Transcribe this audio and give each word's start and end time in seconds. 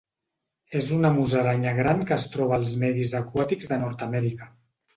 És 0.79 0.87
una 0.95 1.11
musaranya 1.17 1.75
gran 1.81 2.01
que 2.11 2.17
es 2.17 2.27
troba 2.37 2.59
als 2.59 2.73
medis 2.87 3.15
aquàtics 3.23 3.73
de 3.75 3.81
Nord-amèrica. 3.87 4.53